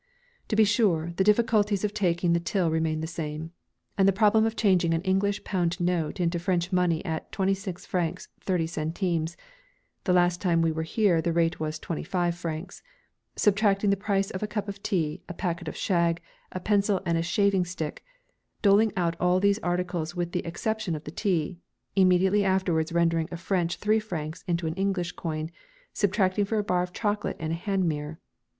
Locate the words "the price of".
13.91-14.41